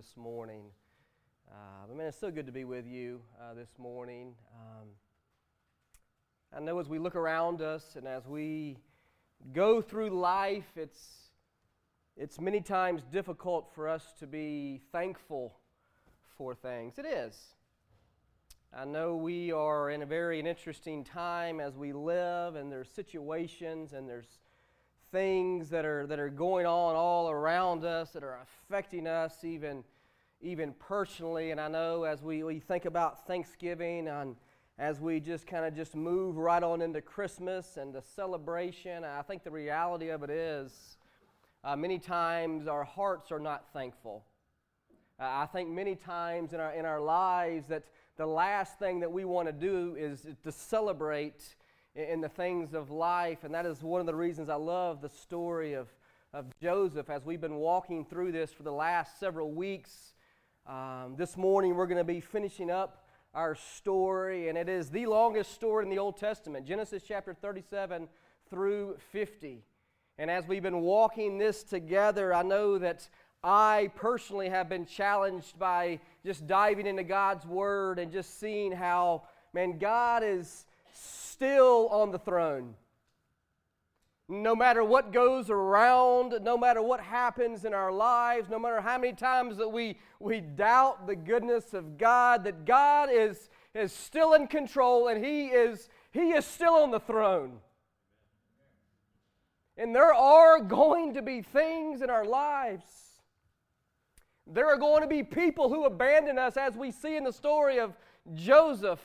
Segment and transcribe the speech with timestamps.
[0.00, 0.62] this morning.
[1.50, 4.32] Uh, man, it's so good to be with you uh, this morning.
[4.54, 4.88] Um,
[6.56, 8.78] I know as we look around us and as we
[9.52, 11.28] go through life, it's,
[12.16, 15.58] it's many times difficult for us to be thankful
[16.38, 16.94] for things.
[16.96, 17.36] It is.
[18.74, 23.92] I know we are in a very interesting time as we live, and there's situations
[23.92, 24.38] and there's
[25.12, 29.84] things that are, that are going on all around us that are affecting us even,
[30.40, 31.50] even personally.
[31.50, 34.36] And I know as we, we think about Thanksgiving and
[34.78, 39.22] as we just kind of just move right on into Christmas and the celebration, I
[39.22, 40.96] think the reality of it is
[41.62, 44.24] uh, many times our hearts are not thankful.
[45.20, 47.84] Uh, I think many times in our, in our lives that
[48.16, 51.56] the last thing that we want to do is to celebrate
[51.94, 53.44] in the things of life.
[53.44, 55.88] And that is one of the reasons I love the story of,
[56.32, 60.14] of Joseph as we've been walking through this for the last several weeks.
[60.66, 65.06] Um, this morning, we're going to be finishing up our story, and it is the
[65.06, 68.08] longest story in the Old Testament Genesis chapter 37
[68.50, 69.64] through 50.
[70.18, 73.08] And as we've been walking this together, I know that
[73.42, 79.22] I personally have been challenged by just diving into God's Word and just seeing how,
[79.54, 82.74] man, God is still on the throne.
[84.32, 88.96] No matter what goes around, no matter what happens in our lives, no matter how
[88.96, 94.34] many times that we, we doubt the goodness of God, that God is, is still
[94.34, 97.58] in control and He is, he is still on the throne.
[99.76, 102.84] And there are going to be things in our lives.
[104.46, 107.80] There are going to be people who abandon us, as we see in the story
[107.80, 107.94] of
[108.32, 109.04] Joseph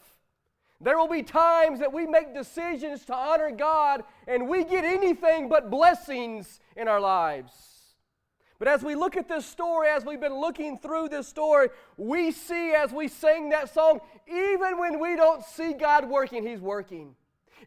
[0.86, 5.50] there will be times that we make decisions to honor God and we get anything
[5.50, 7.52] but blessings in our lives.
[8.60, 12.32] But as we look at this story, as we've been looking through this story, we
[12.32, 17.16] see as we sing that song, even when we don't see God working, He's working.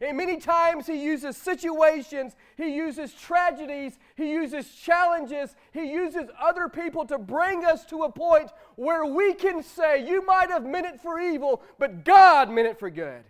[0.01, 6.69] And many times he uses situations, he uses tragedies, he uses challenges, he uses other
[6.69, 10.85] people to bring us to a point where we can say, You might have meant
[10.85, 13.23] it for evil, but God meant it for good.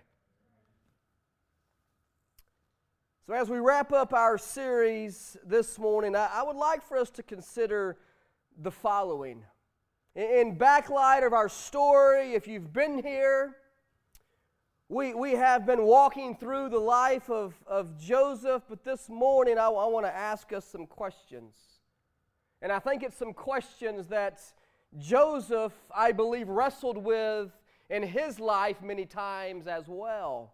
[3.25, 7.09] So, as we wrap up our series this morning, I, I would like for us
[7.11, 7.97] to consider
[8.61, 9.43] the following.
[10.15, 13.55] In, in backlight of our story, if you've been here,
[14.89, 19.67] we, we have been walking through the life of, of Joseph, but this morning I,
[19.67, 21.55] I want to ask us some questions.
[22.59, 24.41] And I think it's some questions that
[24.97, 27.51] Joseph, I believe, wrestled with
[27.91, 30.53] in his life many times as well.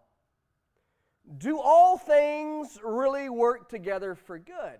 [1.38, 4.78] Do all things really work together for good?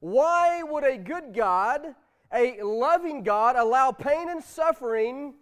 [0.00, 1.94] Why would a good God,
[2.30, 5.32] a loving God, allow pain and suffering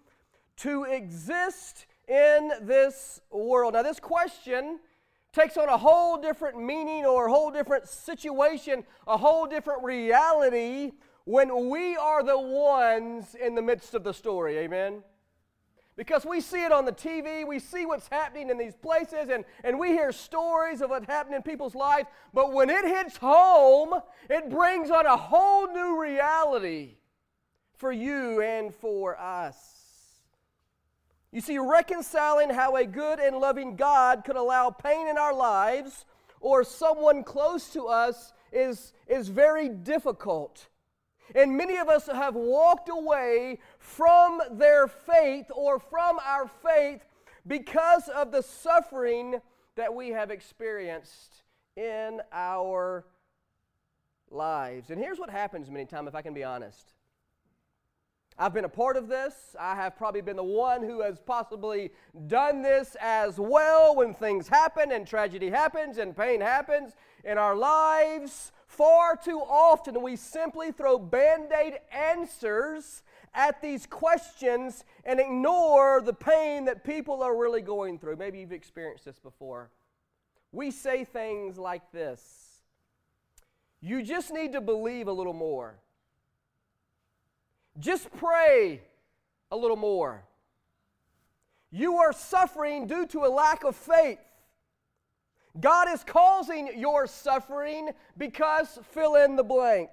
[0.59, 3.75] to exist in this world.
[3.75, 4.81] Now, this question
[5.33, 10.93] takes on a whole different meaning or a whole different situation, a whole different reality
[11.25, 14.59] when we are the ones in the midst of the story.
[14.59, 15.03] Amen?
[15.95, 19.45] Because we see it on the TV, we see what's happening in these places, and,
[19.63, 22.09] and we hear stories of what happened in people's lives.
[22.33, 23.95] But when it hits home,
[24.31, 26.97] it brings on a whole new reality
[27.77, 29.81] for you and for us.
[31.32, 36.04] You see, reconciling how a good and loving God could allow pain in our lives
[36.41, 40.69] or someone close to us is, is very difficult.
[41.34, 47.00] And many of us have walked away from their faith or from our faith
[47.47, 49.41] because of the suffering
[49.76, 51.44] that we have experienced
[51.76, 53.06] in our
[54.31, 54.91] lives.
[54.91, 56.92] And here's what happens many times, if I can be honest.
[58.42, 59.54] I've been a part of this.
[59.56, 61.92] I have probably been the one who has possibly
[62.26, 67.54] done this as well when things happen and tragedy happens and pain happens in our
[67.54, 68.50] lives.
[68.66, 76.12] Far too often we simply throw band aid answers at these questions and ignore the
[76.12, 78.16] pain that people are really going through.
[78.16, 79.71] Maybe you've experienced this before.
[80.50, 82.59] We say things like this
[83.80, 85.78] You just need to believe a little more.
[87.78, 88.83] Just pray
[89.51, 90.24] a little more.
[91.71, 94.19] You are suffering due to a lack of faith.
[95.59, 99.91] God is causing your suffering because fill in the blank.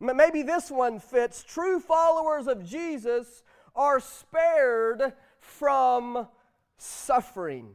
[0.00, 1.42] Maybe this one fits.
[1.42, 3.42] True followers of Jesus
[3.74, 6.28] are spared from
[6.76, 7.74] suffering.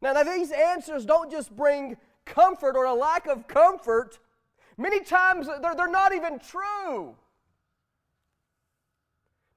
[0.00, 4.18] Now, now these answers don't just bring comfort or a lack of comfort,
[4.76, 7.14] Many times they're, they're not even true.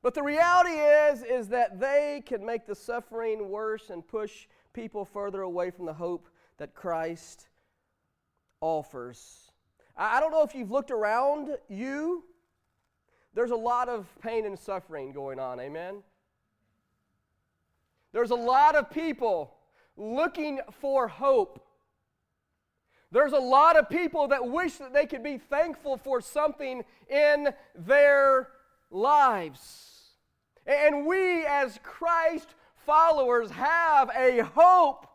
[0.05, 5.03] But the reality is, is that they can make the suffering worse and push people
[5.03, 6.27] further away from the hope
[6.59, 7.47] that Christ
[8.61, 9.49] offers.
[9.97, 12.23] I don't know if you've looked around you.
[13.33, 16.03] There's a lot of pain and suffering going on, amen?
[18.13, 19.55] There's a lot of people
[19.97, 21.65] looking for hope.
[23.11, 27.49] There's a lot of people that wish that they could be thankful for something in
[27.73, 28.49] their
[28.91, 29.94] lives.
[30.65, 35.07] And we, as Christ followers, have a hope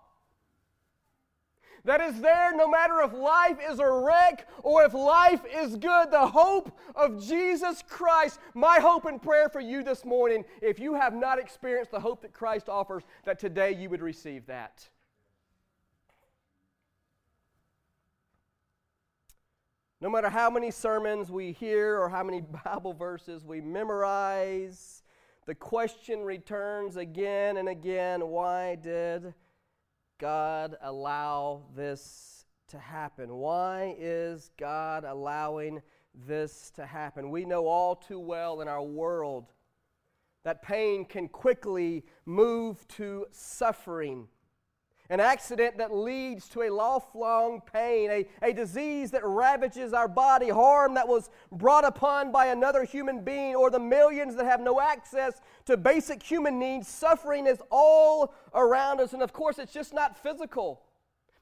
[1.85, 6.11] that is there no matter if life is a wreck or if life is good.
[6.11, 8.39] The hope of Jesus Christ.
[8.55, 12.23] My hope and prayer for you this morning, if you have not experienced the hope
[12.23, 14.89] that Christ offers, that today you would receive that.
[20.03, 25.03] No matter how many sermons we hear or how many Bible verses we memorize,
[25.47, 29.35] the question returns again and again why did
[30.19, 33.35] God allow this to happen?
[33.35, 35.83] Why is God allowing
[36.27, 37.31] this to happen?
[37.31, 39.53] We know all too well in our world
[40.45, 44.29] that pain can quickly move to suffering
[45.11, 50.49] an accident that leads to a lifelong pain, a, a disease that ravages our body,
[50.49, 54.81] harm that was brought upon by another human being, or the millions that have no
[54.81, 56.87] access to basic human needs.
[56.87, 60.81] Suffering is all around us, and of course, it's just not physical.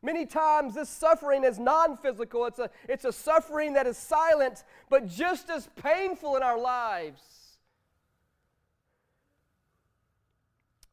[0.01, 4.65] Many times, this suffering is non physical, it's a, it's a suffering that is silent,
[4.89, 7.21] but just as painful in our lives.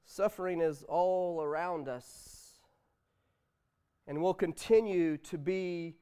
[0.04, 2.45] Suffering is all around us
[4.08, 5.96] and will continue to be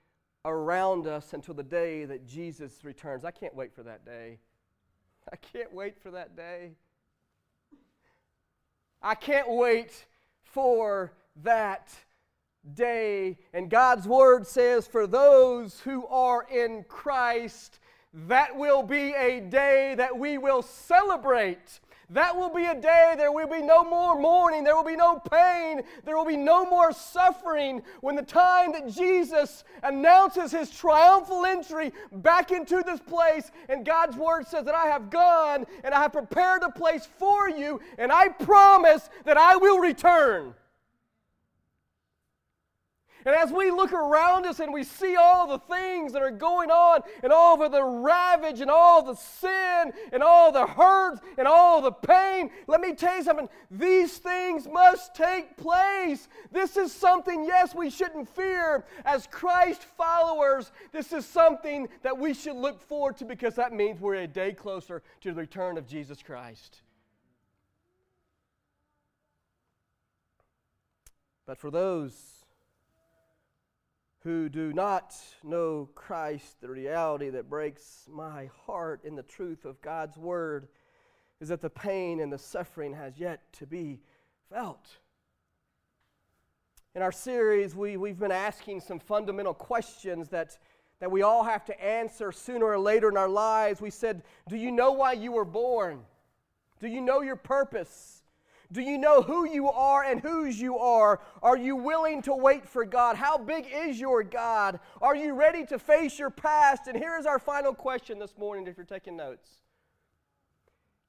[0.46, 3.24] around us until the day that Jesus returns.
[3.24, 4.40] I can't wait for that day.
[5.32, 6.72] I can't wait for that day.
[9.02, 10.06] I can't wait
[10.44, 11.14] for
[11.44, 11.94] that
[12.74, 13.38] day.
[13.54, 17.80] And God's word says, for those who are in Christ,
[18.14, 21.80] that will be a day that we will celebrate
[22.14, 25.20] that will be a day, there will be no more mourning, there will be no
[25.20, 31.46] pain, there will be no more suffering when the time that Jesus announces his triumphal
[31.46, 33.52] entry back into this place.
[33.70, 37.50] And God's word says that I have gone and I have prepared a place for
[37.50, 40.54] you, and I promise that I will return.
[43.26, 46.70] And as we look around us and we see all the things that are going
[46.72, 51.48] on and all of the ravage and all the sin and all the hurt and
[51.48, 53.50] all the pain, let me tell you something.
[53.72, 56.28] These things must take place.
[56.52, 58.86] This is something, yes, we shouldn't fear.
[59.06, 64.02] As Christ followers, this is something that we should look forward to because that means
[64.02, 66.82] we're a day closer to the return of Jesus Christ.
[71.46, 72.33] But for those
[74.24, 79.82] who do not know Christ, the reality that breaks my heart in the truth of
[79.82, 80.70] God's word
[81.42, 84.00] is that the pain and the suffering has yet to be
[84.50, 84.88] felt.
[86.96, 90.58] In our series, we, we've been asking some fundamental questions that,
[91.00, 93.82] that we all have to answer sooner or later in our lives.
[93.82, 96.02] We said, Do you know why you were born?
[96.80, 98.13] Do you know your purpose?
[98.74, 101.22] Do you know who you are and whose you are?
[101.44, 103.16] Are you willing to wait for God?
[103.16, 104.80] How big is your God?
[105.00, 106.88] Are you ready to face your past?
[106.88, 109.48] And here's our final question this morning if you're taking notes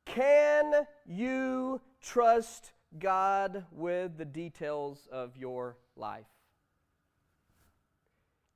[0.05, 6.27] Can you trust God with the details of your life?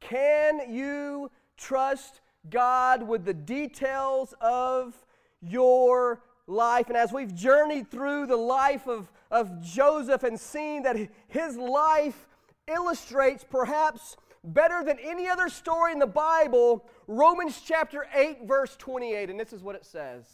[0.00, 4.94] Can you trust God with the details of
[5.40, 6.88] your life.
[6.88, 10.96] And as we've journeyed through the life of, of Joseph and seen that
[11.28, 12.26] his life
[12.66, 19.30] illustrates perhaps better than any other story in the Bible, Romans chapter 8, verse 28.
[19.30, 20.24] And this is what it says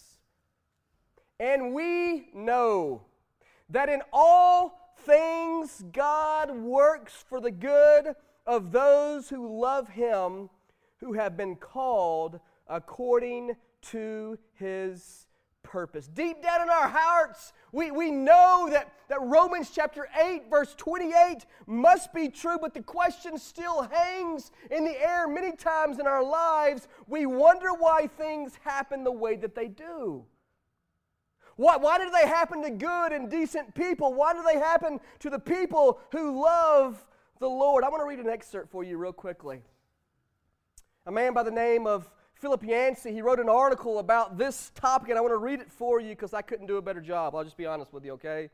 [1.40, 3.02] And we know
[3.70, 8.14] that in all things God works for the good
[8.46, 10.50] of those who love him,
[10.98, 15.23] who have been called according to his
[15.64, 16.06] purpose.
[16.06, 21.44] Deep down in our hearts, we, we know that, that Romans chapter 8, verse 28
[21.66, 26.22] must be true, but the question still hangs in the air many times in our
[26.22, 26.86] lives.
[27.08, 30.24] We wonder why things happen the way that they do.
[31.56, 34.14] Why, why do they happen to good and decent people?
[34.14, 37.04] Why do they happen to the people who love
[37.38, 37.84] the Lord?
[37.84, 39.60] I want to read an excerpt for you real quickly
[41.06, 42.10] A man by the name of
[42.44, 45.72] Philip Yancey, he wrote an article about this topic, and I want to read it
[45.72, 47.34] for you because I couldn't do a better job.
[47.34, 48.50] I'll just be honest with you, okay?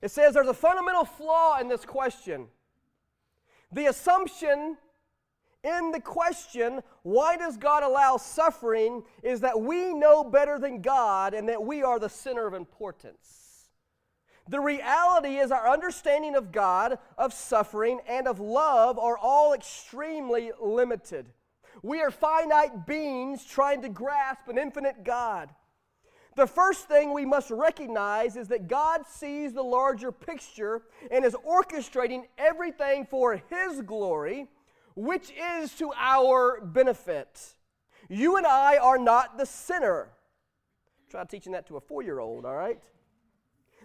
[0.00, 2.46] It says there's a fundamental flaw in this question.
[3.70, 4.78] The assumption
[5.62, 11.34] in the question, why does God allow suffering, is that we know better than God
[11.34, 13.66] and that we are the center of importance.
[14.48, 20.50] The reality is our understanding of God, of suffering, and of love are all extremely
[20.58, 21.26] limited.
[21.86, 25.50] We are finite beings trying to grasp an infinite God.
[26.34, 31.36] The first thing we must recognize is that God sees the larger picture and is
[31.48, 34.48] orchestrating everything for His glory
[34.96, 37.54] which is to our benefit.
[38.08, 40.08] You and I are not the sinner.
[41.08, 42.82] Try teaching that to a four year old, all right?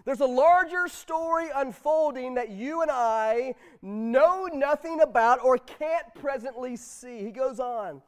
[0.04, 6.76] There's a larger story unfolding that you and I know nothing about or can't presently
[6.76, 7.22] see.
[7.22, 8.02] He goes on.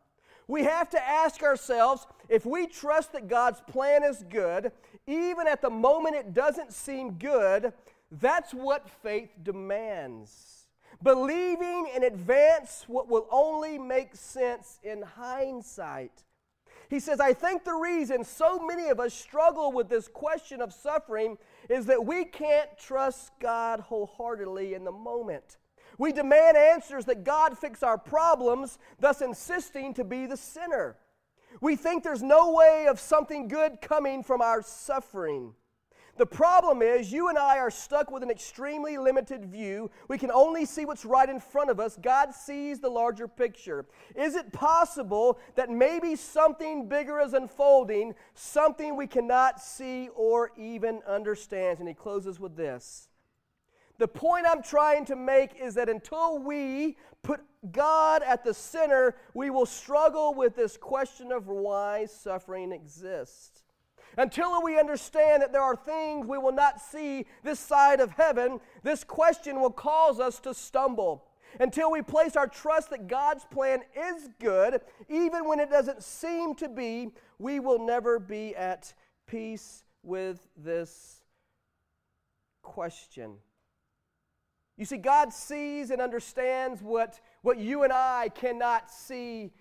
[0.46, 4.72] We have to ask ourselves if we trust that God's plan is good,
[5.06, 7.72] even at the moment it doesn't seem good,
[8.10, 10.54] that's what faith demands
[11.02, 16.24] believing in advance what will only make sense in hindsight.
[16.88, 20.72] He says, I think the reason so many of us struggle with this question of
[20.72, 21.38] suffering
[21.68, 25.56] is that we can't trust God wholeheartedly in the moment.
[25.98, 30.96] We demand answers that God fix our problems, thus insisting to be the sinner.
[31.60, 35.54] We think there's no way of something good coming from our suffering.
[36.16, 39.90] The problem is, you and I are stuck with an extremely limited view.
[40.06, 41.98] We can only see what's right in front of us.
[42.00, 43.84] God sees the larger picture.
[44.14, 51.02] Is it possible that maybe something bigger is unfolding, something we cannot see or even
[51.06, 51.80] understand?
[51.80, 53.08] And he closes with this.
[53.98, 57.40] The point I'm trying to make is that until we put
[57.72, 63.53] God at the center, we will struggle with this question of why suffering exists.
[64.16, 68.60] Until we understand that there are things we will not see this side of heaven,
[68.82, 71.24] this question will cause us to stumble.
[71.60, 76.54] Until we place our trust that God's plan is good, even when it doesn't seem
[76.56, 78.92] to be, we will never be at
[79.26, 81.20] peace with this
[82.62, 83.34] question.
[84.76, 89.52] You see, God sees and understands what, what you and I cannot see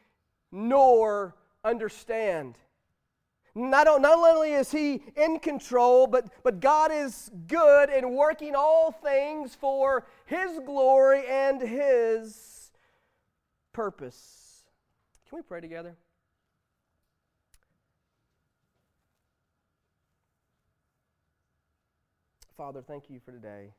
[0.51, 2.57] nor understand.
[3.55, 8.91] Not, not only is He in control, but, but God is good and working all
[8.91, 12.71] things for His glory and His
[13.71, 14.63] purpose.
[15.29, 15.95] Can we pray together?
[22.57, 23.73] Father, thank you for today.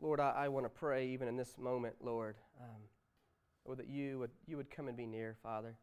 [0.00, 2.34] Lord, I, I want to pray even in this moment, Lord.
[2.60, 2.82] Um,
[3.64, 5.76] Lord, that you would, you would come and be near, Father.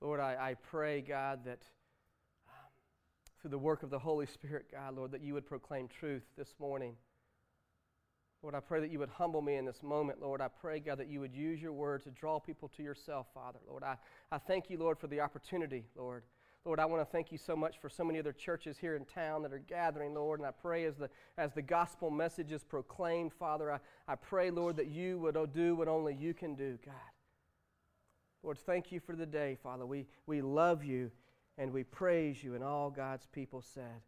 [0.00, 1.62] Lord, I, I pray, God, that
[2.48, 2.70] um,
[3.40, 6.54] through the work of the Holy Spirit, God, Lord, that you would proclaim truth this
[6.58, 6.94] morning.
[8.42, 10.42] Lord, I pray that you would humble me in this moment, Lord.
[10.42, 13.58] I pray, God, that you would use your word to draw people to yourself, Father.
[13.66, 13.96] Lord, I,
[14.30, 16.24] I thank you, Lord, for the opportunity, Lord.
[16.64, 19.04] Lord, I want to thank you so much for so many other churches here in
[19.04, 20.40] town that are gathering, Lord.
[20.40, 24.50] And I pray as the, as the gospel message is proclaimed, Father, I, I pray,
[24.50, 26.94] Lord, that you would do what only you can do, God.
[28.42, 29.84] Lord, thank you for the day, Father.
[29.84, 31.10] We, we love you
[31.58, 32.54] and we praise you.
[32.54, 34.02] And all God's people said,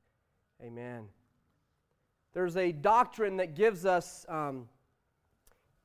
[0.62, 1.08] Amen.
[2.32, 4.68] There's a doctrine that gives us um,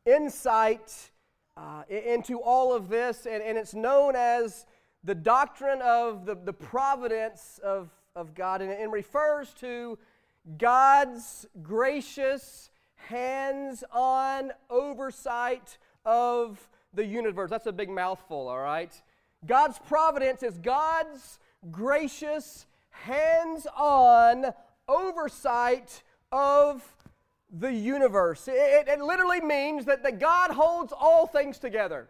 [0.05, 1.11] insight
[1.57, 4.65] uh, into all of this, and, and it's known as
[5.03, 9.97] the doctrine of the, the providence of, of God, and it refers to
[10.57, 17.49] God's gracious, hands on oversight of the universe.
[17.49, 18.93] That's a big mouthful, all right?
[19.45, 21.39] God's providence is God's
[21.71, 24.45] gracious, hands on
[24.87, 26.83] oversight of
[27.51, 28.47] the universe.
[28.47, 32.09] It, it, literally means that, that God holds all things together.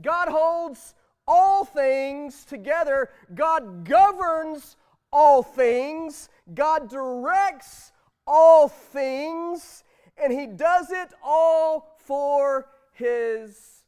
[0.00, 0.94] God holds
[1.26, 3.10] all things together.
[3.34, 4.76] God governs
[5.12, 6.28] all things.
[6.54, 7.92] God directs
[8.26, 9.84] all things.
[10.16, 13.84] And He does it all for His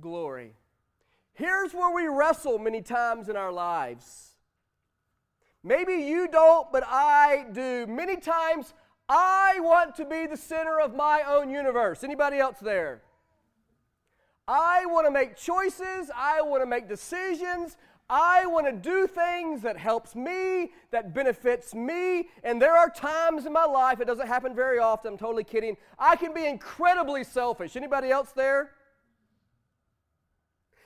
[0.00, 0.54] glory.
[1.34, 4.30] Here's where we wrestle many times in our lives.
[5.64, 7.86] Maybe you don't, but I do.
[7.86, 8.74] Many times
[9.08, 12.02] I want to be the center of my own universe.
[12.02, 13.02] Anybody else there?
[14.48, 16.10] I want to make choices.
[16.14, 17.76] I want to make decisions.
[18.10, 23.46] I want to do things that helps me, that benefits me, and there are times
[23.46, 27.24] in my life, it doesn't happen very often, I'm totally kidding, I can be incredibly
[27.24, 27.74] selfish.
[27.74, 28.72] Anybody else there?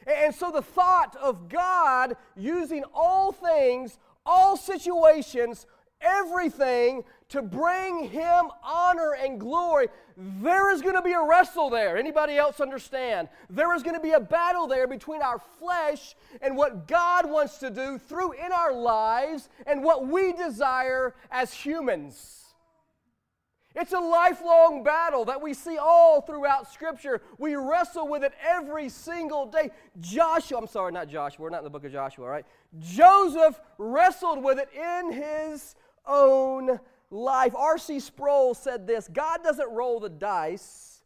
[0.07, 5.67] And so the thought of God using all things, all situations,
[6.01, 11.97] everything to bring him honor and glory there is going to be a wrestle there
[11.97, 16.56] anybody else understand there is going to be a battle there between our flesh and
[16.56, 22.47] what god wants to do through in our lives and what we desire as humans
[23.76, 27.21] it's a lifelong battle that we see all throughout Scripture.
[27.37, 29.71] We wrestle with it every single day.
[30.00, 32.47] Joshua, I'm sorry, not Joshua, we're not in the book of Joshua, right?
[32.78, 35.75] Joseph wrestled with it in his
[36.06, 36.80] own
[37.11, 37.55] life.
[37.55, 38.01] R.C.
[38.01, 41.03] Sproul said this God doesn't roll the dice,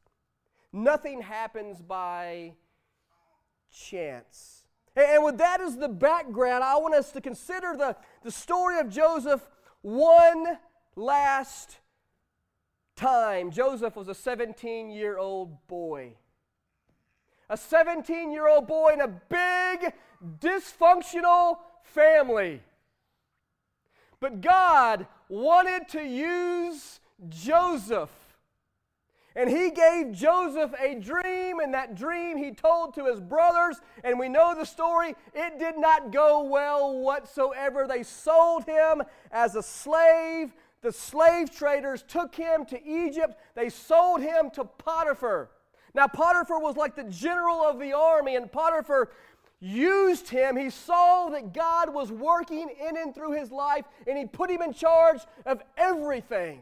[0.73, 2.55] nothing happens by
[3.73, 4.65] chance.
[4.97, 8.89] And with that as the background, I want us to consider the, the story of
[8.91, 9.41] Joseph
[9.83, 10.59] one
[10.97, 11.79] last
[12.97, 13.51] time.
[13.51, 16.15] Joseph was a 17 year old boy.
[17.49, 19.93] A 17 year old boy in a big,
[20.41, 22.61] dysfunctional family.
[24.21, 28.11] But God wanted to use Joseph.
[29.37, 33.81] And he gave Joseph a dream, and that dream he told to his brothers.
[34.03, 35.15] And we know the story.
[35.33, 37.87] It did not go well whatsoever.
[37.87, 40.53] They sold him as a slave.
[40.83, 43.39] The slave traders took him to Egypt.
[43.55, 45.51] They sold him to Potiphar.
[45.95, 49.11] Now, Potiphar was like the general of the army, and Potiphar
[49.61, 50.57] used him.
[50.57, 54.63] He saw that God was working in and through his life, and he put him
[54.63, 56.61] in charge of everything.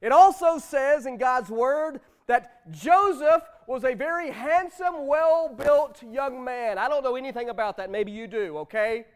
[0.00, 6.44] It also says in God's word that Joseph was a very handsome, well built young
[6.44, 6.78] man.
[6.78, 7.90] I don't know anything about that.
[7.90, 9.06] Maybe you do, okay?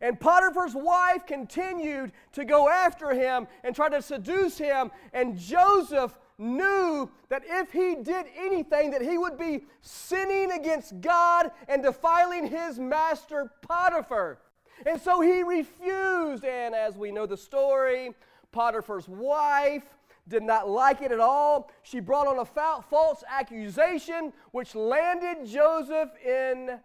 [0.00, 6.18] And Potiphar's wife continued to go after him and try to seduce him, and Joseph
[6.38, 12.46] knew that if he did anything that he would be sinning against God and defiling
[12.46, 14.38] his master Potiphar.
[14.84, 18.14] And so he refused and as we know the story,
[18.52, 19.84] Potiphar's wife
[20.28, 21.70] did not like it at all.
[21.82, 22.44] She brought on a
[22.82, 26.80] false accusation which landed Joseph in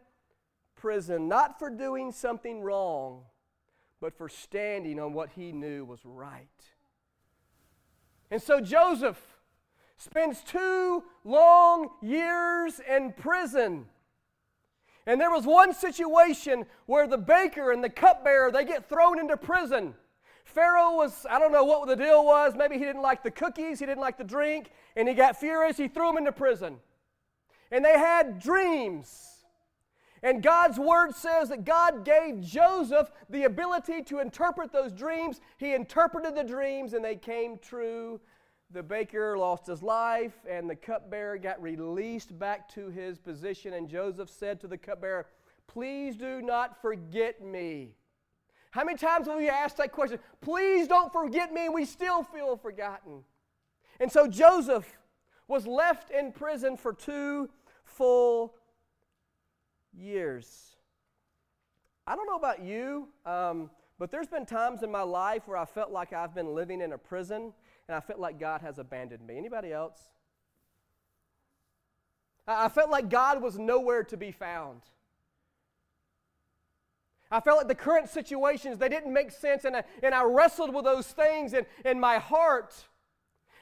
[0.76, 3.24] prison not for doing something wrong,
[4.00, 6.48] but for standing on what he knew was right.
[8.30, 9.31] And so Joseph
[10.02, 13.86] spends two long years in prison.
[15.06, 19.38] And there was one situation where the baker and the cupbearer they get thrown into
[19.38, 19.94] prison.
[20.44, 22.54] Pharaoh was, I don't know what the deal was.
[22.56, 25.78] Maybe he didn't like the cookies, he didn't like the drink, and he got furious.
[25.78, 26.78] He threw them into prison.
[27.72, 29.28] And they had dreams.
[30.24, 35.42] And God's word says that God gave Joseph the ability to interpret those dreams.
[35.58, 38.20] He interpreted the dreams and they came true
[38.74, 43.74] the baker lost his life, and the cupbearer got released back to his position.
[43.74, 45.28] And Joseph said to the cupbearer,
[45.68, 47.96] Please do not forget me.
[48.72, 50.20] How many times have we asked that question?
[50.40, 53.24] Please don't forget me, we still feel forgotten.
[54.00, 54.98] And so Joseph
[55.48, 57.50] was left in prison for two
[57.84, 58.56] full
[59.94, 60.76] years.
[62.08, 65.66] I don't know about you, um, but there's been times in my life where I
[65.66, 67.54] felt like I've been living in a prison
[67.92, 69.38] and I felt like God has abandoned me.
[69.38, 70.00] Anybody else?
[72.48, 74.80] I felt like God was nowhere to be found.
[77.30, 80.74] I felt like the current situations, they didn't make sense, and I, and I wrestled
[80.74, 82.74] with those things in, in my heart.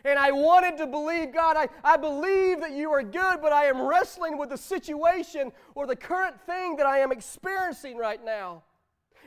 [0.06, 3.66] And I wanted to believe, God, I, I believe that you are good, but I
[3.66, 8.62] am wrestling with the situation or the current thing that I am experiencing right now.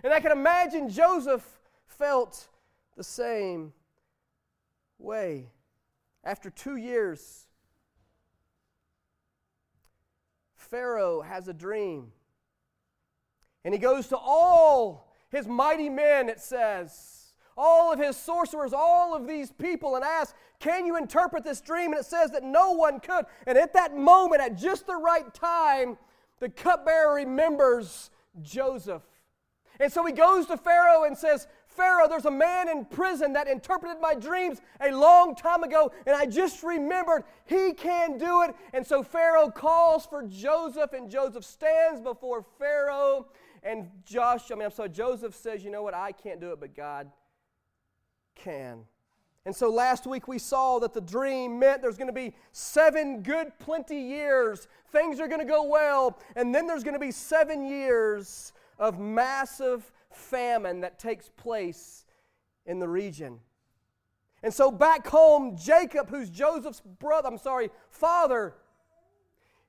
[0.05, 1.45] And I can imagine Joseph
[1.89, 2.47] felt
[2.97, 3.73] the same
[5.03, 5.51] way.
[6.25, 7.47] After two years,
[10.55, 12.13] Pharaoh has a dream.
[13.65, 17.23] And he goes to all his mighty men, it says,
[17.57, 21.93] all of his sorcerers, all of these people, and asks, Can you interpret this dream?
[21.93, 23.27] And it says that no one could.
[23.47, 25.99] And at that moment, at just the right time,
[26.41, 28.11] the cupbearer remembers
[28.41, 29.03] Joseph.
[29.79, 33.49] And so he goes to Pharaoh and says, Pharaoh, there's a man in prison that
[33.49, 38.55] interpreted my dreams a long time ago, and I just remembered he can do it.
[38.73, 43.27] And so Pharaoh calls for Joseph, and Joseph stands before Pharaoh.
[43.63, 45.95] And Josh, I mean, I'm sorry, Joseph says, You know what?
[45.95, 47.11] I can't do it, but God
[48.35, 48.85] can.
[49.45, 53.23] And so last week we saw that the dream meant there's going to be seven
[53.23, 54.69] good, plenty years.
[54.93, 56.19] Things are going to go well.
[56.37, 62.05] And then there's going to be seven years of massive famine that takes place
[62.67, 63.41] in the region.
[64.43, 68.55] And so back home, Jacob, who's Joseph's brother, I'm sorry, father,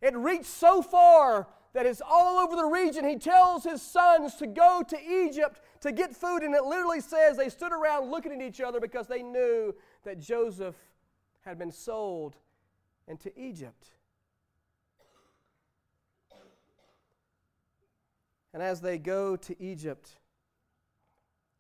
[0.02, 3.08] it reached so far that it's all over the region.
[3.08, 7.38] He tells his sons to go to Egypt to get food, and it literally says
[7.38, 10.76] they stood around looking at each other because they knew that Joseph
[11.42, 12.36] had been sold
[13.08, 13.92] into Egypt.
[18.54, 20.12] And as they go to Egypt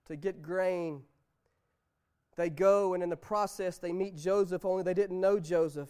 [0.08, 1.02] to get grain,
[2.36, 5.89] they go, and in the process, they meet Joseph, only they didn't know Joseph.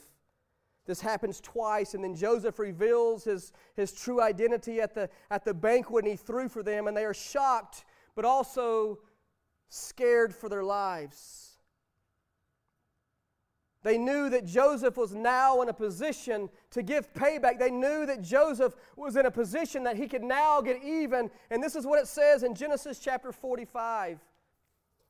[0.86, 5.54] This happens twice, and then Joseph reveals his, his true identity at the, at the
[5.54, 9.00] banquet, and he threw for them, and they are shocked, but also
[9.70, 11.53] scared for their lives.
[13.84, 17.60] They knew that Joseph was now in a position to give payback.
[17.60, 21.30] They knew that Joseph was in a position that he could now get even.
[21.50, 24.20] And this is what it says in Genesis chapter 45.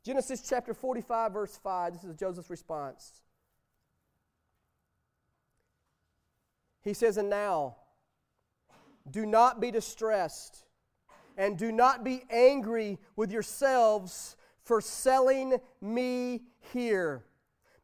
[0.04, 1.94] Genesis chapter 45, verse 5.
[1.94, 3.22] This is Joseph's response.
[6.82, 7.76] He says, And now,
[9.10, 10.66] do not be distressed,
[11.38, 16.42] and do not be angry with yourselves for selling me
[16.74, 17.24] here,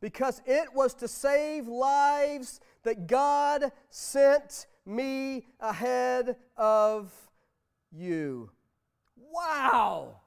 [0.02, 7.12] because it was to save lives that God sent me ahead of
[7.92, 8.50] you.
[9.16, 10.22] Wow!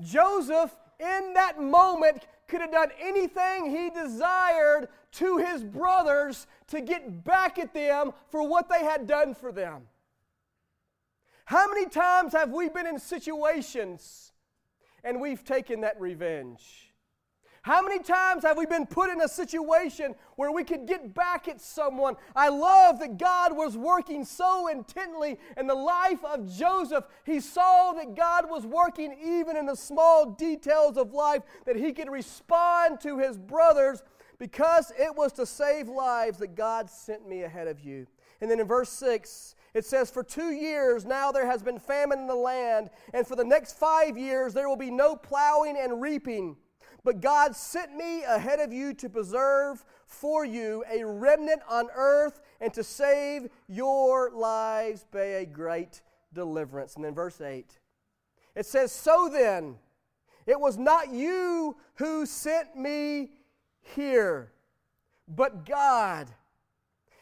[0.00, 7.24] Joseph, in that moment, could have done anything he desired to his brothers to get
[7.24, 9.82] back at them for what they had done for them.
[11.46, 14.32] How many times have we been in situations
[15.02, 16.83] and we've taken that revenge?
[17.64, 21.48] How many times have we been put in a situation where we could get back
[21.48, 22.14] at someone?
[22.36, 27.06] I love that God was working so intently in the life of Joseph.
[27.24, 31.94] He saw that God was working even in the small details of life, that he
[31.94, 34.02] could respond to his brothers
[34.38, 38.06] because it was to save lives that God sent me ahead of you.
[38.42, 42.18] And then in verse 6, it says, For two years now there has been famine
[42.18, 46.02] in the land, and for the next five years there will be no plowing and
[46.02, 46.58] reaping.
[47.04, 52.40] But God sent me ahead of you to preserve for you a remnant on earth
[52.60, 56.00] and to save your lives by a great
[56.32, 56.96] deliverance.
[56.96, 57.78] And then verse 8
[58.54, 59.76] it says, So then,
[60.46, 63.32] it was not you who sent me
[63.80, 64.52] here,
[65.28, 66.30] but God.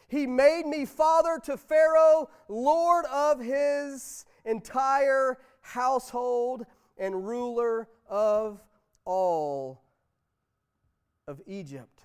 [0.07, 6.65] He made me father to Pharaoh, lord of his entire household,
[6.97, 8.61] and ruler of
[9.05, 9.81] all
[11.27, 12.01] of Egypt.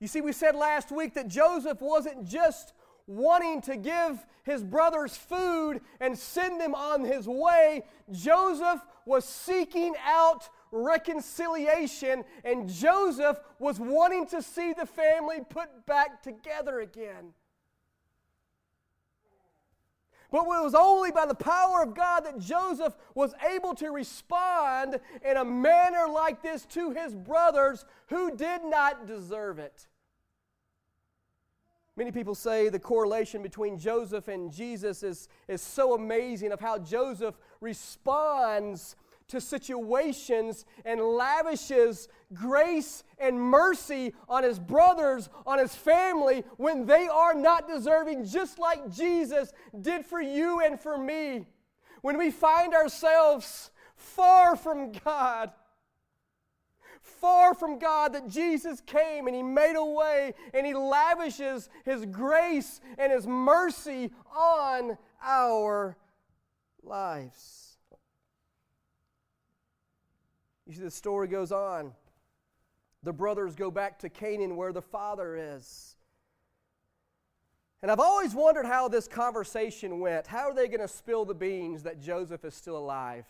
[0.00, 2.74] You see, we said last week that Joseph wasn't just
[3.06, 7.84] wanting to give his brothers food and send them on his way.
[8.10, 16.22] Joseph was seeking out reconciliation, and Joseph was wanting to see the family put back
[16.22, 17.32] together again.
[20.36, 25.00] But it was only by the power of God that Joseph was able to respond
[25.24, 29.86] in a manner like this to his brothers who did not deserve it.
[31.96, 36.76] Many people say the correlation between Joseph and Jesus is, is so amazing of how
[36.76, 38.94] Joseph responds
[39.28, 47.08] to situations and lavishes grace and mercy on his brothers, on his family, when they
[47.08, 51.46] are not deserving, just like Jesus did for you and for me.
[52.02, 55.50] When we find ourselves far from God,
[57.00, 62.04] far from God, that Jesus came and He made a way and He lavishes His
[62.06, 65.96] grace and His mercy on our
[66.82, 67.65] lives.
[70.66, 71.92] You see, the story goes on.
[73.02, 75.96] The brothers go back to Canaan where the father is.
[77.82, 80.26] And I've always wondered how this conversation went.
[80.26, 83.26] How are they going to spill the beans that Joseph is still alive?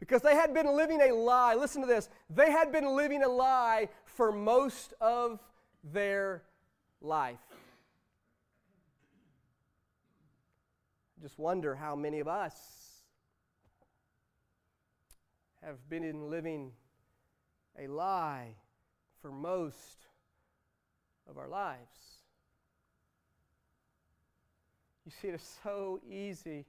[0.00, 1.54] Because they had been living a lie.
[1.54, 2.08] Listen to this.
[2.28, 5.38] They had been living a lie for most of
[5.84, 6.42] their
[7.00, 7.38] life.
[11.16, 12.81] I just wonder how many of us
[15.64, 16.72] have been in living
[17.78, 18.54] a lie
[19.20, 20.06] for most
[21.28, 22.22] of our lives.
[25.04, 26.66] You see, it is so easy.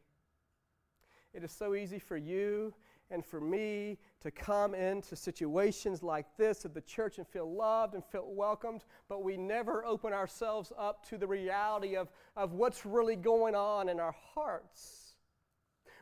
[1.34, 2.74] it is so easy for you
[3.10, 7.94] and for me to come into situations like this at the church and feel loved
[7.94, 12.86] and feel welcomed, but we never open ourselves up to the reality of, of what's
[12.86, 15.03] really going on in our hearts.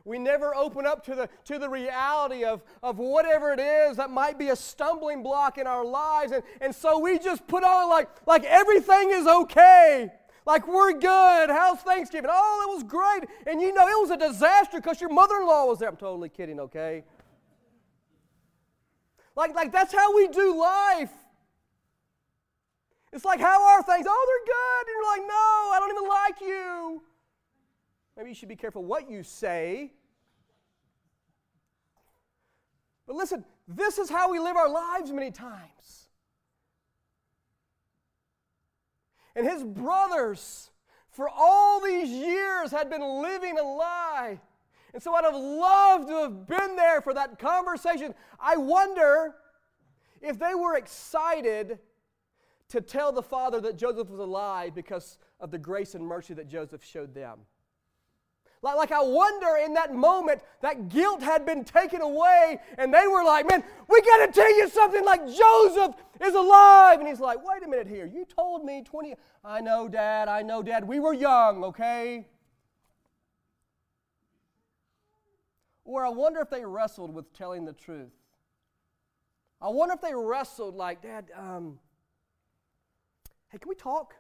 [0.04, 4.10] We never open up to the, to the reality of, of whatever it is that
[4.10, 6.32] might be a stumbling block in our lives.
[6.32, 10.10] And, and so we just put on like, like everything is okay.
[10.46, 11.50] Like we're good.
[11.50, 12.32] How's Thanksgiving?
[12.34, 13.30] Oh, it was great.
[13.46, 15.90] And you know, it was a disaster because your mother in law was there.
[15.90, 17.04] I'm totally kidding, okay?
[19.36, 21.12] Like, like that's how we do life.
[23.14, 24.06] It's like, how are things?
[24.10, 24.88] Oh, they're good.
[24.88, 27.02] And you're like, no, I don't even like you.
[28.18, 29.94] Maybe you should be careful what you say.
[33.08, 36.10] But listen, this is how we live our lives many times.
[39.36, 40.70] And his brothers,
[41.10, 44.40] for all these years, had been living a lie.
[44.94, 48.14] And so I'd have loved to have been there for that conversation.
[48.40, 49.36] I wonder
[50.22, 51.80] if they were excited
[52.70, 56.48] to tell the father that Joseph was alive because of the grace and mercy that
[56.48, 57.40] Joseph showed them.
[58.64, 63.08] Like, like I wonder in that moment that guilt had been taken away and they
[63.08, 67.00] were like, man, we got to tell you something like Joseph is alive.
[67.00, 68.06] And he's like, wait a minute here.
[68.06, 69.16] You told me 20.
[69.44, 70.28] I know, Dad.
[70.28, 70.88] I know, Dad.
[70.88, 72.28] We were young, okay?
[75.84, 78.12] Or I wonder if they wrestled with telling the truth.
[79.60, 81.80] I wonder if they wrestled like, Dad, um,
[83.50, 84.14] hey, can we talk?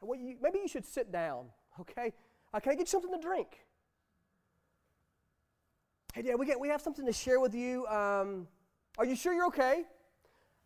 [0.00, 1.46] Well, you, maybe you should sit down,
[1.80, 2.12] okay?
[2.54, 3.48] Uh, can I get you something to drink?
[6.14, 7.84] Hey, Dad, we, get, we have something to share with you.
[7.88, 8.46] Um,
[8.96, 9.82] are you sure you're okay?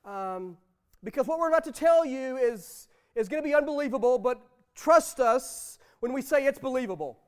[0.04, 0.58] Um,
[1.02, 4.38] because what we're about to tell you is, is going to be unbelievable, but
[4.74, 7.18] trust us when we say it's believable.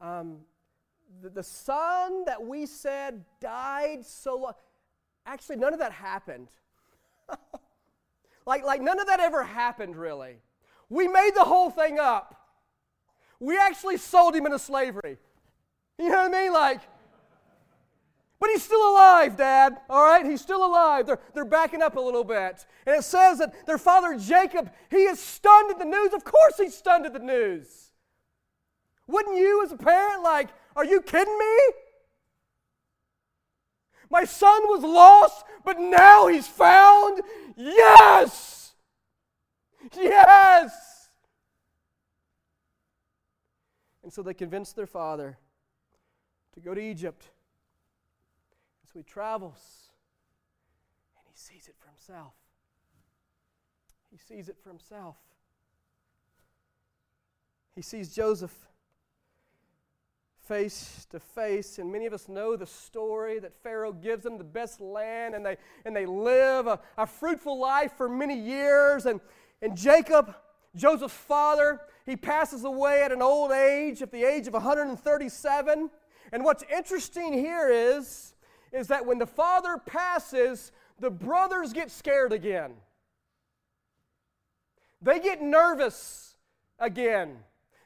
[0.00, 0.42] Um,
[1.20, 4.52] the, the son that we said died so long,
[5.26, 6.50] actually, none of that happened.
[8.46, 10.36] like, like, none of that ever happened, really.
[10.88, 12.38] We made the whole thing up.
[13.42, 15.18] We actually sold him into slavery.
[15.98, 16.52] You know what I mean?
[16.52, 16.80] Like,
[18.38, 19.78] but he's still alive, Dad.
[19.90, 20.24] All right?
[20.24, 21.06] He's still alive.
[21.06, 22.64] They're, they're backing up a little bit.
[22.86, 26.14] And it says that their father Jacob, he is stunned at the news.
[26.14, 27.90] Of course he's stunned at the news.
[29.08, 31.58] Wouldn't you, as a parent, like, are you kidding me?
[34.08, 37.22] My son was lost, but now he's found?
[37.56, 38.74] Yes!
[39.96, 40.91] Yes!
[44.02, 45.38] And so they convinced their father
[46.54, 47.30] to go to Egypt.
[48.82, 49.90] And so he travels
[51.16, 52.34] and he sees it for himself.
[54.10, 55.16] He sees it for himself.
[57.74, 58.54] He sees Joseph
[60.46, 64.44] face to face, and many of us know the story that Pharaoh gives them the
[64.44, 69.06] best land, and they, and they live a, a fruitful life for many years.
[69.06, 69.20] And,
[69.62, 70.34] and Jacob,
[70.74, 75.90] Joseph's father, he passes away at an old age, at the age of 137.
[76.32, 78.34] And what's interesting here is,
[78.72, 82.72] is that when the father passes, the brothers get scared again.
[85.02, 86.36] They get nervous
[86.78, 87.38] again.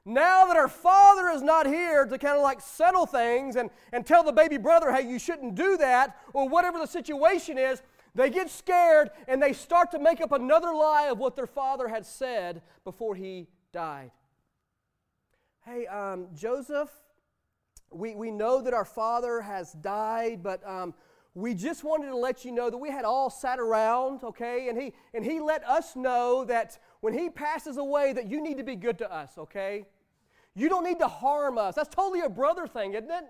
[0.04, 4.06] Now that our father is not here to kind of like settle things and, and
[4.06, 7.82] tell the baby brother, hey, you shouldn't do that, or whatever the situation is,
[8.16, 11.86] they get scared and they start to make up another lie of what their father
[11.86, 14.10] had said before he died.
[15.64, 16.90] Hey, um, Joseph,
[17.90, 20.94] we, we know that our father has died, but um,
[21.34, 24.68] we just wanted to let you know that we had all sat around, okay?
[24.70, 28.56] And he, and he let us know that when he passes away, that you need
[28.56, 29.84] to be good to us, okay?
[30.54, 31.74] You don't need to harm us.
[31.74, 33.24] That's totally a brother thing, isn't it?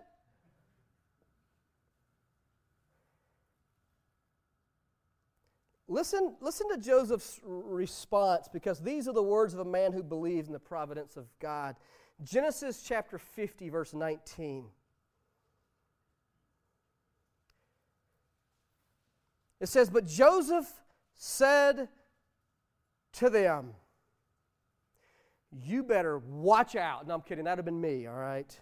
[5.89, 10.49] Listen, listen to Joseph's response because these are the words of a man who believes
[10.49, 11.77] in the providence of God.
[12.25, 14.67] Genesis chapter 50, verse 19.
[19.61, 20.73] It says, But Joseph
[21.15, 21.89] said
[23.15, 23.75] to them,
[25.53, 27.07] You better watch out.
[27.07, 27.45] No, I'm kidding.
[27.45, 28.59] That would have been me, all right?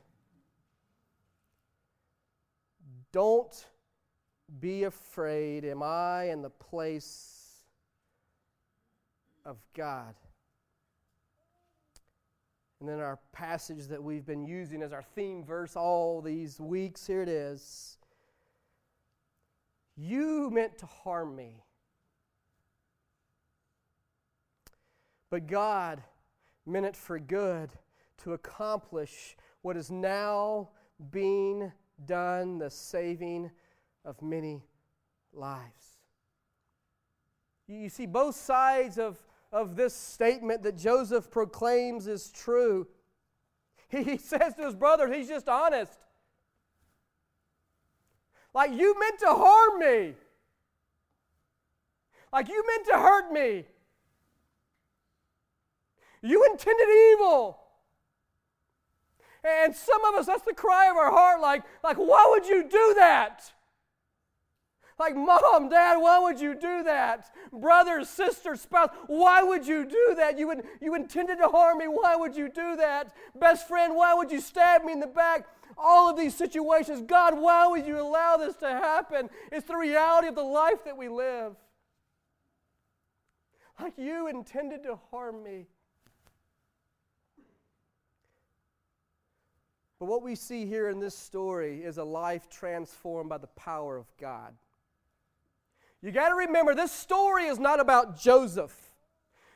[3.13, 3.67] Don't
[4.61, 5.65] be afraid.
[5.65, 7.63] Am I in the place
[9.45, 10.15] of God?
[12.81, 17.07] And then our passage that we've been using as our theme verse all these weeks,
[17.07, 17.99] here it is.
[19.97, 21.63] You meant to harm me.
[25.31, 26.03] But God
[26.67, 27.71] meant it for good
[28.19, 30.69] to accomplish what is now
[31.11, 31.73] being
[32.05, 33.51] done, the saving
[34.05, 34.63] of many
[35.33, 35.99] lives.
[37.67, 39.19] You see, both sides of,
[39.51, 42.87] of this statement that Joseph proclaims is true.
[43.91, 45.93] He, he says to his brother, he's just honest.
[48.53, 50.15] Like, you meant to harm me.
[52.33, 53.67] Like, you meant to hurt me.
[56.23, 57.61] You intended evil.
[59.45, 62.69] And some of us, that's the cry of our heart, like, like, why would you
[62.69, 63.53] do that?
[64.99, 67.31] Like, mom, dad, why would you do that?
[67.53, 70.39] Brother, sister, spouse, why would you do that?
[70.39, 71.87] You, would, you intended to harm me.
[71.87, 73.13] Why would you do that?
[73.35, 75.49] Best friend, why would you stab me in the back?
[75.77, 79.31] All of these situations, God, why would you allow this to happen?
[79.51, 81.57] It's the reality of the life that we live.
[83.81, 85.67] Like you intended to harm me.
[89.99, 93.97] But what we see here in this story is a life transformed by the power
[93.97, 94.55] of God.
[96.05, 98.77] You got to remember, this story is not about Joseph.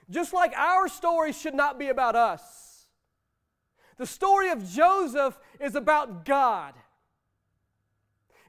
[0.08, 2.86] Just like our story should not be about us.
[3.98, 6.72] The story of Joseph is about God.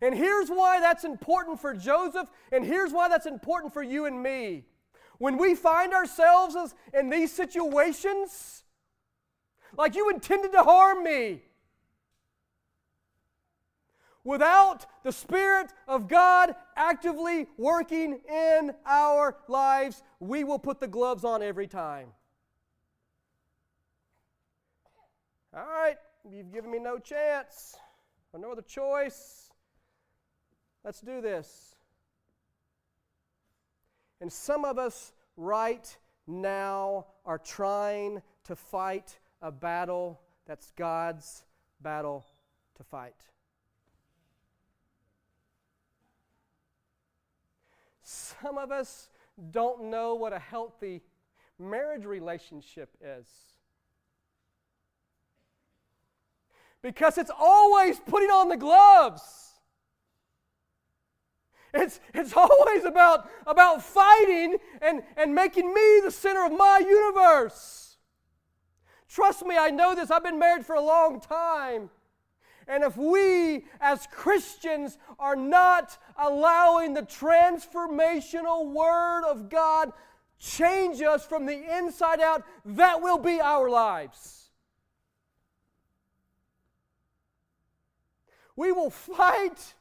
[0.02, 4.24] And here's why that's important for Joseph, and here's why that's important for you and
[4.24, 4.64] me.
[5.18, 6.56] When we find ourselves
[6.94, 8.64] in these situations,
[9.78, 11.42] like you intended to harm me,
[14.30, 21.24] Without the Spirit of God actively working in our lives, we will put the gloves
[21.24, 22.10] on every time.
[25.52, 25.98] All right,
[26.30, 27.76] you've given me no chance
[28.32, 29.50] or no other choice.
[30.86, 31.74] Let's do this.
[34.22, 41.46] And some of us right now are trying to fight a battle that's God's
[41.82, 42.28] battle
[42.76, 43.29] to fight.
[48.10, 49.08] Some of us
[49.52, 51.04] don't know what a healthy
[51.60, 53.28] marriage relationship is.
[56.82, 59.22] Because it's always putting on the gloves.
[61.72, 67.98] It's, it's always about, about fighting and, and making me the center of my universe.
[69.08, 70.10] Trust me, I know this.
[70.10, 71.92] I've been married for a long time.
[72.70, 79.92] And if we as Christians are not allowing the transformational Word of God
[80.38, 84.52] change us from the inside out, that will be our lives.
[88.56, 89.74] We will fight,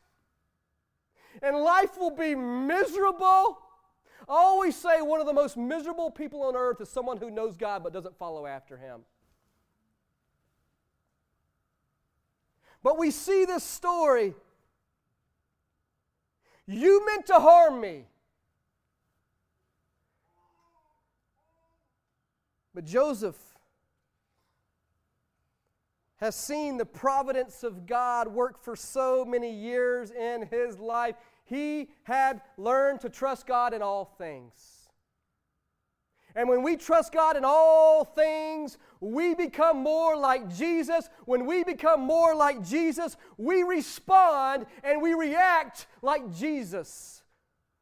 [1.42, 3.58] and life will be miserable.
[4.28, 7.56] I always say one of the most miserable people on earth is someone who knows
[7.56, 9.00] God but doesn't follow after Him.
[12.82, 14.34] But we see this story.
[16.66, 18.04] You meant to harm me.
[22.74, 23.36] But Joseph
[26.18, 31.14] has seen the providence of God work for so many years in his life.
[31.44, 34.88] He had learned to trust God in all things.
[36.34, 41.08] And when we trust God in all things, we become more like Jesus.
[41.24, 47.22] When we become more like Jesus, we respond and we react like Jesus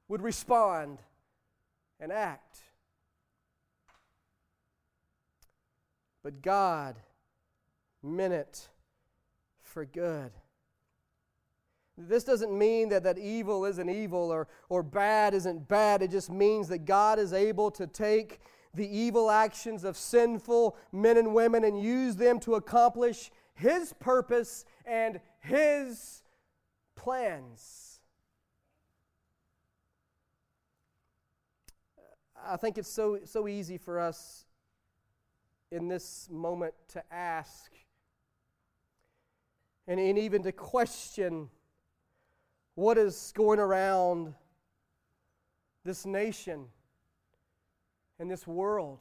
[0.09, 0.99] would respond
[2.01, 2.59] and act.
[6.23, 6.97] But God
[8.03, 8.69] meant it
[9.63, 10.33] for good.
[11.99, 16.03] This doesn't mean that, that evil isn't evil or, or bad isn't bad.
[16.03, 18.41] It just means that God is able to take
[18.77, 24.65] the evil actions of sinful men and women and use them to accomplish His purpose
[24.85, 26.23] and His
[26.95, 28.01] plans.
[32.47, 34.45] I think it's so, so easy for us
[35.73, 37.73] in this moment to ask
[39.89, 41.49] and, and even to question
[42.75, 44.35] what is going around
[45.85, 46.67] this nation
[48.19, 49.01] and this world.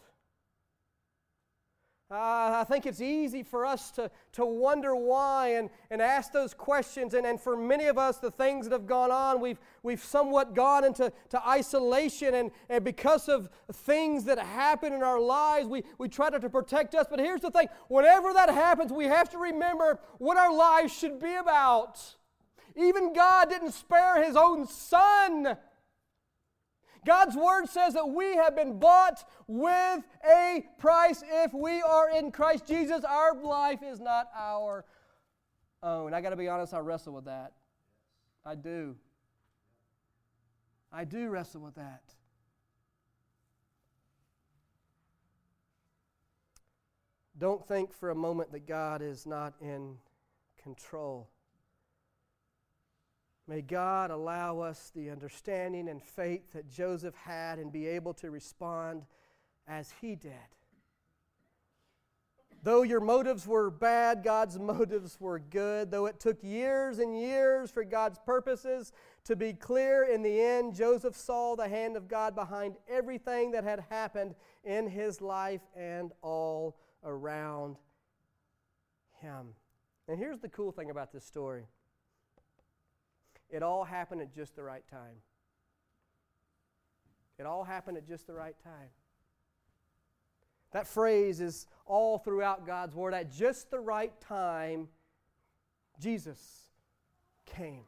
[2.11, 6.53] Uh, I think it's easy for us to, to wonder why and, and ask those
[6.53, 7.15] questions.
[7.15, 10.53] And, and for many of us, the things that have gone on, we've, we've somewhat
[10.53, 12.35] gone into to isolation.
[12.35, 16.49] And, and because of things that happen in our lives, we, we try to, to
[16.49, 17.07] protect us.
[17.09, 21.19] But here's the thing whenever that happens, we have to remember what our lives should
[21.19, 21.99] be about.
[22.75, 25.57] Even God didn't spare his own son.
[27.05, 32.31] God's word says that we have been bought with a price if we are in
[32.31, 33.03] Christ Jesus.
[33.03, 34.83] Our life is not our
[35.83, 36.13] own.
[36.13, 37.53] I got to be honest, I wrestle with that.
[38.43, 38.95] I do.
[40.91, 42.01] I do wrestle with that.
[47.37, 49.97] Don't think for a moment that God is not in
[50.61, 51.29] control.
[53.47, 58.31] May God allow us the understanding and faith that Joseph had and be able to
[58.31, 59.03] respond
[59.67, 60.31] as he did.
[62.63, 65.91] Though your motives were bad, God's motives were good.
[65.91, 68.91] Though it took years and years for God's purposes
[69.25, 73.63] to be clear, in the end, Joseph saw the hand of God behind everything that
[73.63, 74.33] had happened
[74.63, 77.77] in his life and all around
[79.21, 79.53] him.
[80.07, 81.67] And here's the cool thing about this story
[83.49, 85.17] it all happened at just the right time.
[87.37, 88.89] It all happened at just the right time.
[90.71, 93.13] That phrase is all throughout God's Word.
[93.13, 94.89] At just the right time,
[95.99, 96.39] Jesus
[97.45, 97.83] came.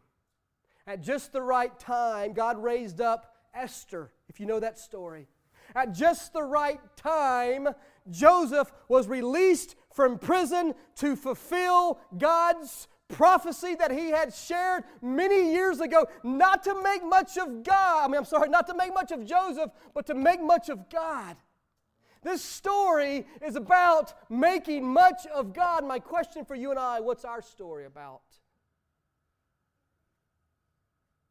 [0.85, 5.27] At just the right time, God raised up Esther, if you know that story.
[5.75, 7.67] At just the right time,
[8.09, 15.79] Joseph was released from prison to fulfill God's prophecy that he had shared many years
[15.79, 18.05] ago, not to make much of God.
[18.05, 20.89] I mean, I'm sorry, not to make much of Joseph, but to make much of
[20.89, 21.37] God.
[22.23, 25.85] This story is about making much of God.
[25.85, 28.21] My question for you and I what's our story about?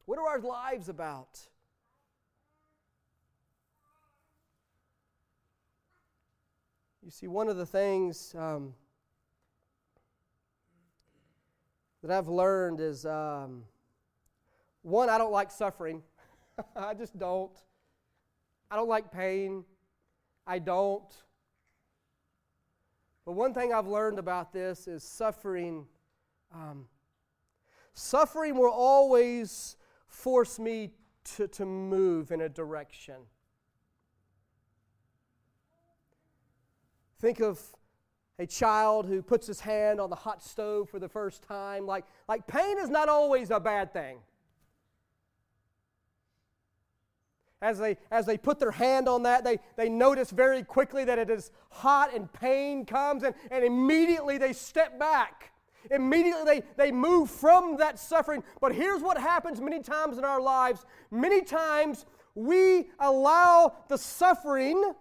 [0.05, 1.39] What are our lives about?
[7.03, 8.73] You see, one of the things um,
[12.07, 13.63] that I've learned is um,
[14.81, 16.01] one, I don't like suffering.
[16.75, 17.51] I just don't.
[18.71, 19.65] I don't like pain.
[20.45, 21.13] I don't.
[23.25, 25.85] But one thing I've learned about this is suffering.
[26.53, 26.85] Um,
[27.93, 29.75] suffering will always
[30.07, 30.91] force me
[31.35, 33.15] to, to move in a direction.
[37.19, 37.59] Think of
[38.39, 41.85] a child who puts his hand on the hot stove for the first time.
[41.85, 44.19] Like, like pain is not always a bad thing.
[47.59, 51.17] As they, as they put their hand on that, they, they notice very quickly that
[51.17, 55.51] it is hot and pain comes, and, and immediately they step back.
[55.89, 58.43] Immediately they, they move from that suffering.
[58.61, 64.93] But here's what happens many times in our lives many times we allow the suffering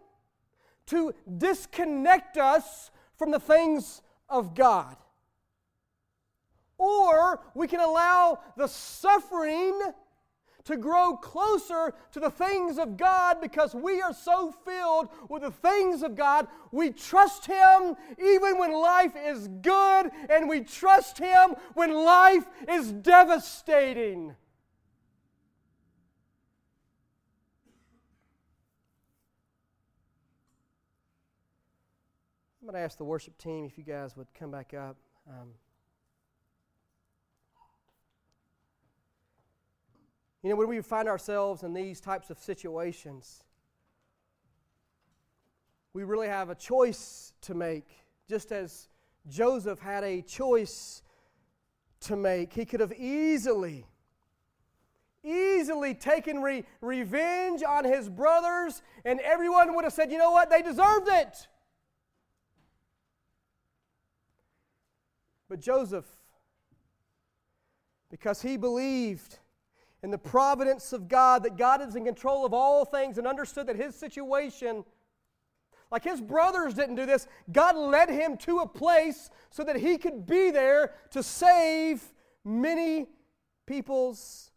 [0.87, 4.97] to disconnect us from the things of God.
[6.79, 9.81] Or we can allow the suffering
[10.67, 15.51] to grow closer to the things of God because we are so filled with the
[15.51, 16.49] things of God.
[16.73, 22.93] We trust Him even when life is good, and we trust Him when life is
[22.93, 24.35] devastating.
[32.67, 34.97] I'm going to ask the worship team if you guys would come back up.
[35.29, 35.51] Um,
[40.43, 43.45] you know, when we find ourselves in these types of situations,
[45.93, 47.87] we really have a choice to make,
[48.29, 48.89] just as
[49.29, 51.03] Joseph had a choice
[52.01, 52.53] to make.
[52.53, 53.87] He could have easily,
[55.23, 60.51] easily taken re- revenge on his brothers, and everyone would have said, you know what,
[60.51, 61.47] they deserved it.
[65.49, 66.07] But Joseph,
[68.11, 69.39] because he believed
[70.03, 73.67] in the providence of God, that God is in control of all things, and understood
[73.69, 74.85] that his situation,
[75.91, 79.99] like his brothers didn't do this, God led him to a place so that he
[79.99, 82.03] could be there to save
[82.45, 83.07] many
[83.67, 84.51] people's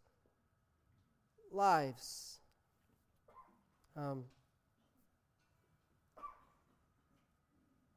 [1.52, 2.38] lives.
[3.96, 4.24] Um,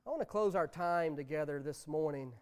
[0.05, 2.33] I want to close our time together this morning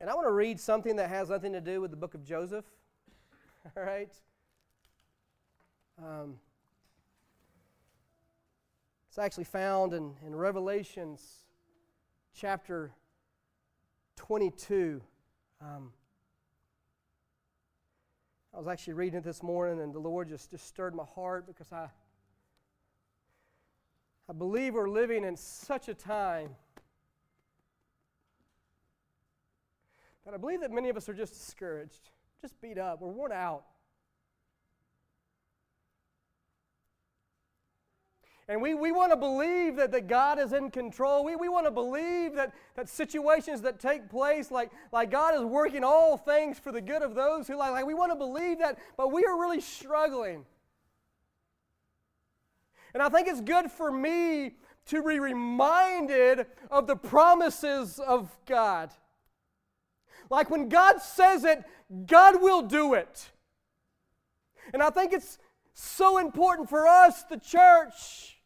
[0.00, 2.22] And I want to read something that has nothing to do with the book of
[2.22, 2.64] Joseph.
[3.76, 4.12] All right?
[5.98, 6.36] Um,
[9.08, 11.44] it's actually found in, in Revelations
[12.38, 12.92] chapter
[14.16, 15.00] 22.
[15.62, 15.92] Um,
[18.54, 21.46] I was actually reading it this morning, and the Lord just, just stirred my heart
[21.46, 21.88] because I,
[24.28, 26.50] I believe we're living in such a time
[30.26, 32.10] But I believe that many of us are just discouraged.
[32.42, 33.00] just beat up.
[33.00, 33.62] We're worn out.
[38.48, 41.24] And we, we want to believe that, that God is in control.
[41.24, 45.42] We, we want to believe that, that situations that take place, like, like God is
[45.42, 48.58] working all things for the good of those who like, like we want to believe
[48.58, 50.44] that, but we are really struggling.
[52.94, 54.54] And I think it's good for me
[54.86, 58.90] to be reminded of the promises of God.
[60.30, 61.64] Like when God says it,
[62.06, 63.30] God will do it.
[64.72, 65.38] And I think it's
[65.72, 68.40] so important for us, the church,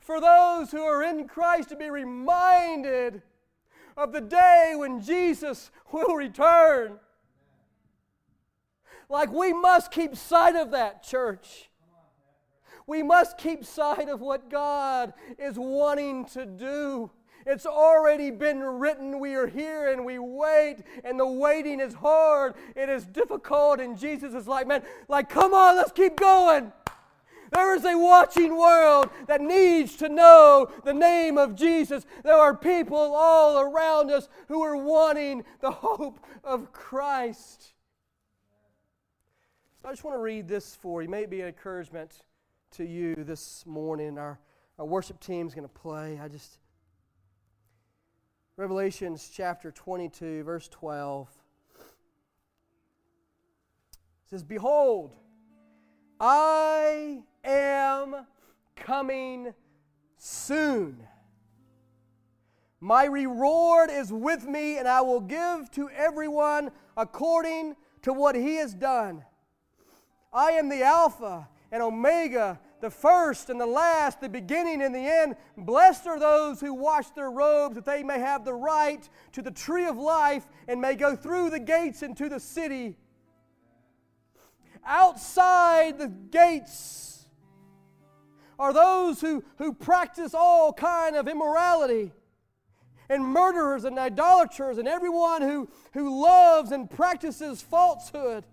[0.00, 3.22] for those who are in Christ to be reminded
[3.96, 6.98] of the day when Jesus will return.
[9.08, 11.70] Like we must keep sight of that, church.
[12.86, 17.10] We must keep sight of what God is wanting to do.
[17.46, 19.20] It's already been written.
[19.20, 22.54] We are here and we wait, and the waiting is hard.
[22.74, 26.72] It is difficult, and Jesus is like, man, like, come on, let's keep going.
[27.52, 32.04] There is a watching world that needs to know the name of Jesus.
[32.24, 37.74] There are people all around us who are wanting the hope of Christ.
[39.80, 41.08] So I just want to read this for you.
[41.08, 42.24] May be an encouragement
[42.72, 44.18] to you this morning.
[44.18, 44.40] Our,
[44.80, 46.18] our worship team is going to play.
[46.20, 46.58] I just.
[48.58, 51.28] Revelations chapter 22, verse 12
[54.30, 55.12] says, Behold,
[56.18, 58.24] I am
[58.74, 59.52] coming
[60.16, 61.02] soon.
[62.80, 68.54] My reward is with me, and I will give to everyone according to what he
[68.54, 69.22] has done.
[70.32, 74.98] I am the Alpha and Omega, the first and the last, the beginning and the
[74.98, 75.36] end.
[75.56, 79.50] Blessed are those who wash their robes, that they may have the right to the
[79.50, 82.96] tree of life and may go through the gates into the city
[84.86, 87.26] outside the gates
[88.58, 92.12] are those who, who practice all kind of immorality
[93.08, 98.44] and murderers and idolaters and everyone who, who loves and practices falsehood.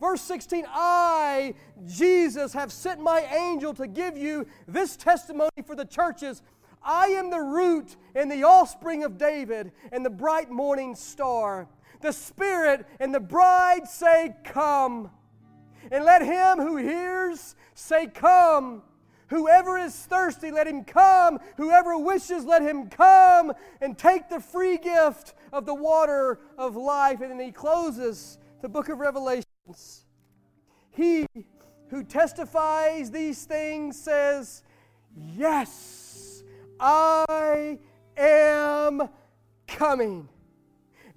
[0.00, 1.54] Verse 16 I,
[1.86, 6.42] Jesus, have sent my angel to give you this testimony for the churches.
[6.82, 11.68] I am the root and the offspring of David and the bright morning star.
[12.00, 15.10] The Spirit and the bride say, Come.
[15.90, 18.82] And let him who hears say, Come.
[19.28, 21.40] Whoever is thirsty, let him come.
[21.56, 27.20] Whoever wishes, let him come and take the free gift of the water of life.
[27.20, 29.45] And then he closes the book of Revelations.
[30.90, 31.26] He
[31.88, 34.62] who testifies these things says,
[35.36, 36.42] Yes,
[36.80, 37.78] I
[38.16, 39.08] am
[39.66, 40.28] coming.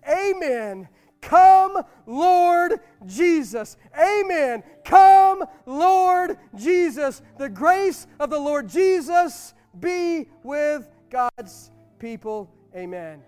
[0.08, 0.88] Amen.
[1.22, 3.78] Come, Lord Jesus.
[3.98, 4.64] Amen.
[4.86, 7.22] Come, Lord Jesus.
[7.38, 12.50] The grace of the Lord Jesus be with God's people.
[12.76, 13.22] Amen.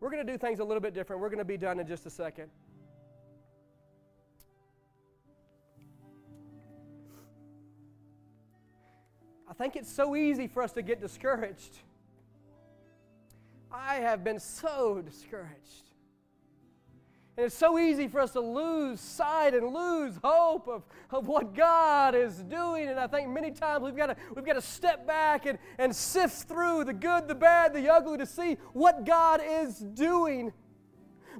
[0.00, 1.22] We're going to do things a little bit different.
[1.22, 2.50] We're going to be done in just a second.
[9.48, 11.78] I think it's so easy for us to get discouraged.
[13.72, 15.85] I have been so discouraged.
[17.36, 21.54] And it's so easy for us to lose sight and lose hope of, of what
[21.54, 22.88] God is doing.
[22.88, 25.94] And I think many times we've got to, we've got to step back and, and
[25.94, 30.50] sift through the good, the bad, the ugly to see what God is doing.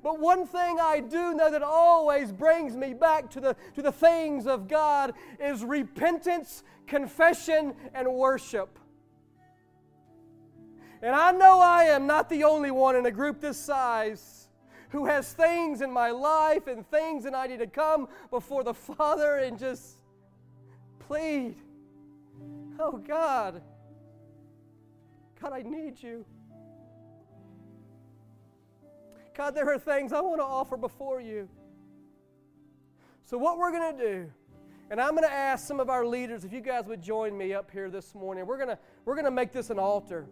[0.03, 3.93] But one thing I do know that always brings me back to the, to the
[3.93, 8.79] things of God is repentance, confession, and worship.
[11.01, 14.46] And I know I am not the only one in a group this size
[14.91, 18.75] who has things in my life and things that I need to come before the
[18.97, 19.97] Father and just
[21.01, 21.57] plead.
[22.79, 23.63] Oh God,
[25.41, 26.25] God, I need you.
[29.37, 31.49] God, there are things I want to offer before you.
[33.25, 34.33] So, what we're going to do,
[34.91, 37.53] and I'm going to ask some of our leaders if you guys would join me
[37.53, 38.47] up here this morning.
[38.47, 40.27] We're going to, we're going to make this an altar.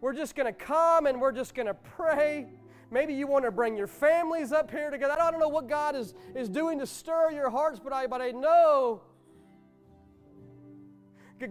[0.00, 2.48] We're just going to come and we're just going to pray.
[2.92, 5.16] Maybe you want to bring your families up here together.
[5.18, 8.20] I don't know what God is, is doing to stir your hearts, but I, but
[8.20, 9.00] I know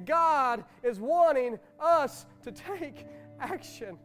[0.06, 3.08] God is wanting us to take
[3.40, 3.98] action.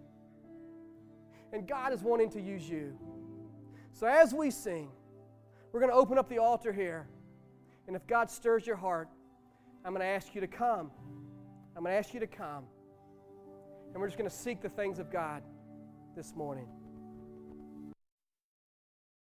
[1.53, 2.99] And God is wanting to use you.
[3.93, 4.91] So as we sing,
[5.73, 7.07] we're going to open up the altar here.
[7.87, 9.09] And if God stirs your heart,
[9.85, 10.91] I'm going to ask you to come.
[11.77, 12.65] I'm going to ask you to come.
[13.93, 15.43] And we're just going to seek the things of God
[16.17, 16.67] this morning.